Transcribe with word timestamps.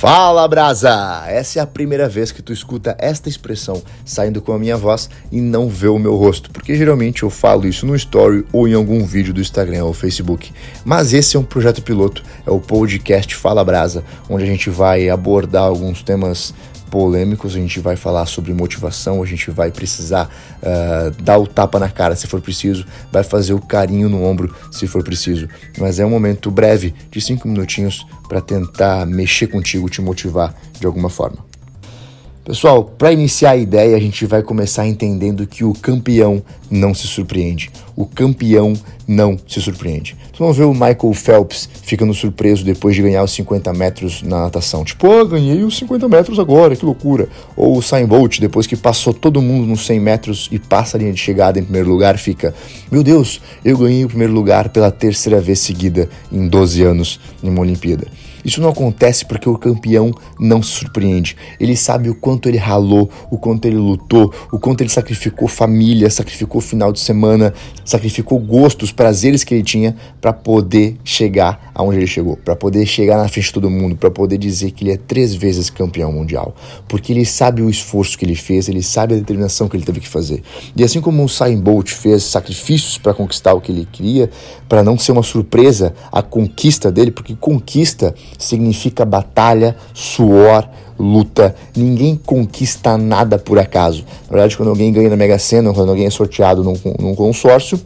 Fala 0.00 0.46
Brasa! 0.46 1.24
Essa 1.26 1.58
é 1.58 1.62
a 1.62 1.66
primeira 1.66 2.08
vez 2.08 2.30
que 2.30 2.40
tu 2.40 2.52
escuta 2.52 2.96
esta 3.00 3.28
expressão 3.28 3.82
saindo 4.04 4.40
com 4.40 4.52
a 4.52 4.58
minha 4.58 4.76
voz 4.76 5.10
e 5.32 5.40
não 5.40 5.68
vê 5.68 5.88
o 5.88 5.98
meu 5.98 6.14
rosto, 6.14 6.52
porque 6.52 6.76
geralmente 6.76 7.24
eu 7.24 7.30
falo 7.30 7.66
isso 7.66 7.84
no 7.84 7.96
story 7.96 8.46
ou 8.52 8.68
em 8.68 8.74
algum 8.74 9.04
vídeo 9.04 9.34
do 9.34 9.40
Instagram 9.40 9.84
ou 9.84 9.92
Facebook. 9.92 10.52
Mas 10.84 11.12
esse 11.12 11.36
é 11.36 11.40
um 11.40 11.44
projeto 11.44 11.82
piloto, 11.82 12.22
é 12.46 12.50
o 12.52 12.60
podcast 12.60 13.34
Fala 13.34 13.64
Brasa, 13.64 14.04
onde 14.30 14.44
a 14.44 14.46
gente 14.46 14.70
vai 14.70 15.08
abordar 15.08 15.64
alguns 15.64 16.00
temas 16.00 16.54
polêmicos, 16.90 17.54
a 17.54 17.58
gente 17.58 17.80
vai 17.80 17.96
falar 17.96 18.26
sobre 18.26 18.52
motivação, 18.52 19.22
a 19.22 19.26
gente 19.26 19.50
vai 19.50 19.70
precisar 19.70 20.28
uh, 20.62 21.22
dar 21.22 21.38
o 21.38 21.46
tapa 21.46 21.78
na 21.78 21.88
cara 21.88 22.16
se 22.16 22.26
for 22.26 22.40
preciso, 22.40 22.84
vai 23.12 23.22
fazer 23.22 23.52
o 23.52 23.60
carinho 23.60 24.08
no 24.08 24.24
ombro 24.24 24.54
se 24.70 24.86
for 24.86 25.02
preciso. 25.02 25.48
Mas 25.78 25.98
é 25.98 26.06
um 26.06 26.10
momento 26.10 26.50
breve, 26.50 26.94
de 27.10 27.20
cinco 27.20 27.48
minutinhos, 27.48 28.06
para 28.28 28.40
tentar 28.40 29.06
mexer 29.06 29.46
contigo, 29.46 29.88
te 29.88 30.02
motivar 30.02 30.54
de 30.78 30.86
alguma 30.86 31.08
forma. 31.08 31.47
Pessoal, 32.48 32.82
para 32.82 33.12
iniciar 33.12 33.50
a 33.50 33.56
ideia, 33.58 33.94
a 33.94 34.00
gente 34.00 34.24
vai 34.24 34.42
começar 34.42 34.86
entendendo 34.86 35.46
que 35.46 35.64
o 35.64 35.74
campeão 35.74 36.42
não 36.70 36.94
se 36.94 37.06
surpreende. 37.06 37.70
O 37.94 38.06
campeão 38.06 38.72
não 39.06 39.38
se 39.46 39.60
surpreende. 39.60 40.16
Tu 40.32 40.42
não 40.42 40.50
vê 40.50 40.64
o 40.64 40.72
Michael 40.72 41.12
Phelps 41.12 41.68
ficando 41.82 42.14
surpreso 42.14 42.64
depois 42.64 42.96
de 42.96 43.02
ganhar 43.02 43.22
os 43.22 43.32
50 43.32 43.70
metros 43.74 44.22
na 44.22 44.44
natação. 44.44 44.82
Tipo, 44.82 45.08
oh, 45.08 45.26
ganhei 45.26 45.62
os 45.62 45.76
50 45.76 46.08
metros 46.08 46.38
agora, 46.38 46.74
que 46.74 46.86
loucura. 46.86 47.28
Ou 47.54 47.74
o 47.74 47.78
Usain 47.80 48.06
Bolt, 48.06 48.40
depois 48.40 48.66
que 48.66 48.76
passou 48.76 49.12
todo 49.12 49.42
mundo 49.42 49.66
nos 49.66 49.84
100 49.84 50.00
metros 50.00 50.48
e 50.50 50.58
passa 50.58 50.96
a 50.96 51.00
linha 51.00 51.12
de 51.12 51.20
chegada 51.20 51.58
em 51.58 51.62
primeiro 51.62 51.90
lugar, 51.90 52.16
fica, 52.16 52.54
meu 52.90 53.02
Deus, 53.02 53.42
eu 53.62 53.76
ganhei 53.76 54.06
o 54.06 54.08
primeiro 54.08 54.32
lugar 54.32 54.70
pela 54.70 54.90
terceira 54.90 55.38
vez 55.38 55.58
seguida 55.60 56.08
em 56.32 56.48
12 56.48 56.82
anos 56.82 57.20
em 57.42 57.50
uma 57.50 57.60
Olimpíada. 57.60 58.06
Isso 58.44 58.60
não 58.60 58.70
acontece 58.70 59.24
porque 59.24 59.48
o 59.48 59.58
campeão 59.58 60.12
não 60.38 60.62
se 60.62 60.70
surpreende. 60.70 61.36
Ele 61.58 61.76
sabe 61.76 62.08
o 62.08 62.14
quanto 62.14 62.48
ele 62.48 62.58
ralou, 62.58 63.10
o 63.30 63.38
quanto 63.38 63.66
ele 63.66 63.76
lutou, 63.76 64.32
o 64.52 64.58
quanto 64.58 64.80
ele 64.80 64.90
sacrificou 64.90 65.48
família, 65.48 66.08
sacrificou 66.10 66.60
final 66.60 66.92
de 66.92 67.00
semana, 67.00 67.52
sacrificou 67.84 68.38
gostos, 68.38 68.92
prazeres 68.92 69.44
que 69.44 69.54
ele 69.54 69.62
tinha 69.62 69.96
para 70.20 70.32
poder 70.32 70.96
chegar 71.04 71.70
aonde 71.74 71.98
ele 71.98 72.06
chegou, 72.06 72.36
para 72.36 72.56
poder 72.56 72.86
chegar 72.86 73.16
na 73.16 73.28
frente 73.28 73.46
de 73.46 73.52
todo 73.52 73.70
mundo, 73.70 73.96
para 73.96 74.10
poder 74.10 74.38
dizer 74.38 74.70
que 74.72 74.84
ele 74.84 74.92
é 74.92 74.96
três 74.96 75.34
vezes 75.34 75.70
campeão 75.70 76.12
mundial. 76.12 76.54
Porque 76.86 77.12
ele 77.12 77.24
sabe 77.24 77.62
o 77.62 77.70
esforço 77.70 78.18
que 78.18 78.24
ele 78.24 78.34
fez, 78.34 78.68
ele 78.68 78.82
sabe 78.82 79.14
a 79.14 79.16
determinação 79.18 79.68
que 79.68 79.76
ele 79.76 79.84
teve 79.84 80.00
que 80.00 80.08
fazer. 80.08 80.42
E 80.76 80.82
assim 80.84 81.00
como 81.00 81.22
o 81.22 81.26
Usain 81.26 81.58
Bolt 81.58 81.90
fez 81.90 82.24
sacrifícios 82.24 82.98
para 82.98 83.14
conquistar 83.14 83.54
o 83.54 83.60
que 83.60 83.72
ele 83.72 83.86
queria, 83.90 84.30
para 84.68 84.82
não 84.82 84.98
ser 84.98 85.12
uma 85.12 85.22
surpresa 85.22 85.94
a 86.10 86.22
conquista 86.22 86.90
dele, 86.90 87.10
porque 87.10 87.34
conquista 87.34 88.14
significa 88.38 89.04
batalha, 89.04 89.76
suor, 89.92 90.66
luta. 90.98 91.54
Ninguém 91.76 92.16
conquista 92.16 92.96
nada 92.96 93.38
por 93.38 93.58
acaso. 93.58 94.04
Na 94.30 94.36
verdade, 94.36 94.56
quando 94.56 94.70
alguém 94.70 94.92
ganha 94.92 95.10
na 95.10 95.16
Mega 95.16 95.38
Sena, 95.38 95.74
quando 95.74 95.90
alguém 95.90 96.06
é 96.06 96.10
sorteado 96.10 96.64
num, 96.64 96.74
num 96.98 97.14
consórcio, 97.14 97.78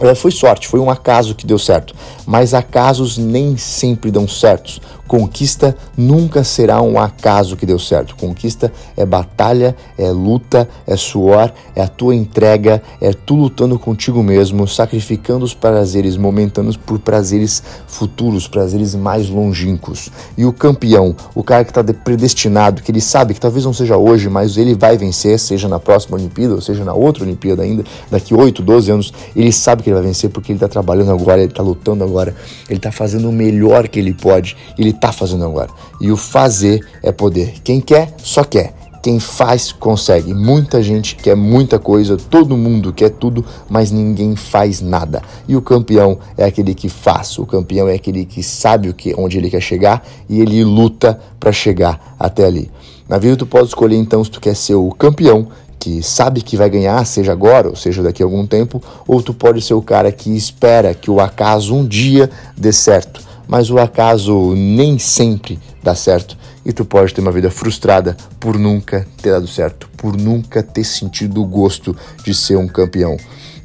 é, 0.00 0.14
foi 0.14 0.32
sorte, 0.32 0.66
foi 0.66 0.80
um 0.80 0.90
acaso 0.90 1.34
que 1.34 1.46
deu 1.46 1.58
certo. 1.58 1.94
Mas 2.26 2.54
acasos 2.54 3.18
nem 3.18 3.56
sempre 3.56 4.10
dão 4.10 4.26
certos. 4.26 4.80
Conquista 5.12 5.76
nunca 5.94 6.42
será 6.42 6.80
um 6.80 6.98
acaso 6.98 7.54
que 7.54 7.66
deu 7.66 7.78
certo. 7.78 8.16
Conquista 8.16 8.72
é 8.96 9.04
batalha, 9.04 9.76
é 9.98 10.10
luta, 10.10 10.66
é 10.86 10.96
suor, 10.96 11.52
é 11.76 11.82
a 11.82 11.86
tua 11.86 12.14
entrega, 12.14 12.82
é 12.98 13.12
tu 13.12 13.34
lutando 13.34 13.78
contigo 13.78 14.22
mesmo, 14.22 14.66
sacrificando 14.66 15.44
os 15.44 15.52
prazeres 15.52 16.16
momentâneos 16.16 16.78
por 16.78 16.98
prazeres 16.98 17.62
futuros, 17.86 18.48
prazeres 18.48 18.94
mais 18.94 19.28
longínquos. 19.28 20.10
E 20.34 20.46
o 20.46 20.52
campeão, 20.52 21.14
o 21.34 21.44
cara 21.44 21.62
que 21.62 21.70
está 21.72 21.84
predestinado, 21.84 22.80
que 22.80 22.90
ele 22.90 23.02
sabe 23.02 23.34
que 23.34 23.40
talvez 23.40 23.66
não 23.66 23.74
seja 23.74 23.98
hoje, 23.98 24.30
mas 24.30 24.56
ele 24.56 24.74
vai 24.74 24.96
vencer, 24.96 25.38
seja 25.38 25.68
na 25.68 25.78
próxima 25.78 26.16
Olimpíada, 26.16 26.54
ou 26.54 26.62
seja 26.62 26.86
na 26.86 26.94
outra 26.94 27.22
Olimpíada 27.22 27.62
ainda, 27.62 27.84
daqui 28.10 28.34
8, 28.34 28.62
12 28.62 28.90
anos, 28.90 29.12
ele 29.36 29.52
sabe 29.52 29.82
que 29.82 29.90
ele 29.90 29.96
vai 29.96 30.06
vencer 30.06 30.30
porque 30.30 30.52
ele 30.52 30.56
está 30.56 30.68
trabalhando 30.68 31.10
agora, 31.10 31.42
ele 31.42 31.52
está 31.52 31.62
lutando 31.62 32.02
agora, 32.02 32.34
ele 32.66 32.78
está 32.78 32.90
fazendo 32.90 33.28
o 33.28 33.32
melhor 33.32 33.88
que 33.88 33.98
ele 33.98 34.14
pode, 34.14 34.56
ele 34.78 35.01
está 35.02 35.10
fazendo 35.10 35.44
agora. 35.44 35.68
E 36.00 36.12
o 36.12 36.16
fazer 36.16 36.86
é 37.02 37.10
poder. 37.10 37.54
Quem 37.64 37.80
quer, 37.80 38.14
só 38.18 38.44
quer. 38.44 38.72
Quem 39.02 39.18
faz, 39.18 39.72
consegue. 39.72 40.32
Muita 40.32 40.80
gente 40.80 41.16
quer 41.16 41.34
muita 41.34 41.76
coisa, 41.76 42.16
todo 42.16 42.56
mundo 42.56 42.92
quer 42.92 43.10
tudo, 43.10 43.44
mas 43.68 43.90
ninguém 43.90 44.36
faz 44.36 44.80
nada. 44.80 45.20
E 45.48 45.56
o 45.56 45.60
campeão 45.60 46.20
é 46.38 46.44
aquele 46.44 46.72
que 46.72 46.88
faz. 46.88 47.36
O 47.36 47.44
campeão 47.44 47.88
é 47.88 47.94
aquele 47.94 48.24
que 48.24 48.44
sabe 48.44 48.88
o 48.88 48.94
que, 48.94 49.12
onde 49.18 49.38
ele 49.38 49.50
quer 49.50 49.60
chegar 49.60 50.06
e 50.28 50.40
ele 50.40 50.62
luta 50.62 51.18
para 51.40 51.50
chegar 51.50 52.14
até 52.16 52.46
ali. 52.46 52.70
Na 53.08 53.18
vida 53.18 53.36
tu 53.36 53.46
pode 53.46 53.66
escolher 53.66 53.96
então 53.96 54.22
se 54.22 54.30
tu 54.30 54.40
quer 54.40 54.54
ser 54.54 54.76
o 54.76 54.88
campeão 54.90 55.48
que 55.80 56.00
sabe 56.00 56.40
que 56.42 56.56
vai 56.56 56.70
ganhar, 56.70 57.04
seja 57.04 57.32
agora 57.32 57.68
ou 57.68 57.74
seja 57.74 58.04
daqui 58.04 58.22
a 58.22 58.26
algum 58.26 58.46
tempo, 58.46 58.80
ou 59.04 59.20
tu 59.20 59.34
pode 59.34 59.60
ser 59.60 59.74
o 59.74 59.82
cara 59.82 60.12
que 60.12 60.30
espera 60.30 60.94
que 60.94 61.10
o 61.10 61.18
acaso 61.18 61.74
um 61.74 61.84
dia 61.84 62.30
dê 62.56 62.72
certo 62.72 63.21
mas 63.52 63.68
o 63.68 63.78
acaso 63.78 64.54
nem 64.54 64.98
sempre 64.98 65.60
dá 65.82 65.94
certo 65.94 66.38
e 66.64 66.72
tu 66.72 66.86
pode 66.86 67.12
ter 67.12 67.20
uma 67.20 67.30
vida 67.30 67.50
frustrada 67.50 68.16
por 68.40 68.58
nunca 68.58 69.06
ter 69.20 69.30
dado 69.30 69.46
certo, 69.46 69.90
por 69.94 70.16
nunca 70.16 70.62
ter 70.62 70.84
sentido 70.84 71.42
o 71.42 71.46
gosto 71.46 71.94
de 72.24 72.32
ser 72.32 72.56
um 72.56 72.66
campeão. 72.66 73.14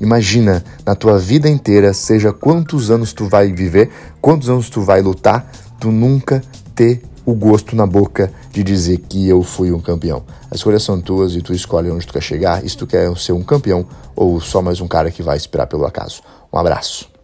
Imagina 0.01 0.61
na 0.85 0.93
tua 0.93 1.17
vida 1.17 1.47
inteira, 1.47 1.93
seja 1.93 2.33
quantos 2.33 2.91
anos 2.91 3.13
tu 3.13 3.29
vai 3.29 3.53
viver, 3.53 3.89
quantos 4.19 4.49
anos 4.49 4.69
tu 4.69 4.81
vai 4.81 5.01
lutar, 5.01 5.49
tu 5.79 5.89
nunca 5.89 6.43
ter 6.75 7.01
o 7.25 7.33
gosto 7.33 7.73
na 7.73 7.87
boca 7.87 8.29
de 8.51 8.65
dizer 8.65 8.97
que 8.97 9.25
eu 9.29 9.41
fui 9.41 9.71
um 9.71 9.79
campeão. 9.79 10.21
As 10.51 10.57
escolhas 10.57 10.83
são 10.83 10.99
tuas 10.99 11.33
e 11.33 11.41
tu 11.41 11.53
escolhe 11.53 11.89
onde 11.89 12.05
tu 12.05 12.11
quer 12.11 12.21
chegar, 12.21 12.61
se 12.61 12.75
tu 12.75 12.85
quer 12.85 13.17
ser 13.17 13.31
um 13.31 13.41
campeão 13.41 13.85
ou 14.13 14.41
só 14.41 14.61
mais 14.61 14.81
um 14.81 14.87
cara 14.87 15.09
que 15.09 15.23
vai 15.23 15.37
esperar 15.37 15.67
pelo 15.67 15.85
acaso. 15.85 16.21
Um 16.51 16.59
abraço. 16.59 17.16